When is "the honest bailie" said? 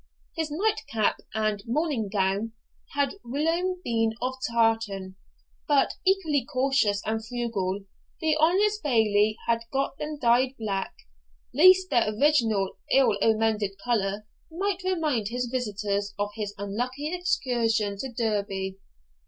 8.19-9.37